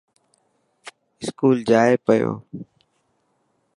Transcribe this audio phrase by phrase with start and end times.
[1.21, 2.31] اسڪول جائي پيو.